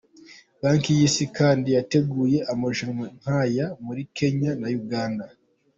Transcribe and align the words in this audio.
Banki 0.61 0.89
y’Isi 0.97 1.25
kandi 1.37 1.67
yateguye 1.77 2.37
amarushanwa 2.51 3.05
nk’aya 3.19 3.65
muri 3.85 4.01
Kenya 4.17 4.51
na 4.61 4.67
Uganda. 4.81 5.25